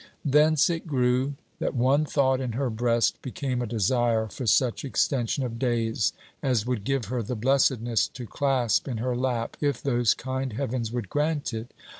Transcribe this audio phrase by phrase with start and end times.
[0.25, 5.43] Thence it grew that one thought in her breast became a desire for such extension
[5.43, 10.15] of days as would give her the blessedness to clasp in her lap if those
[10.15, 11.71] kind heavens would grant it!